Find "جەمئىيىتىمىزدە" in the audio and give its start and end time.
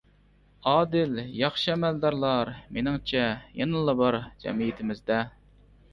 4.47-5.25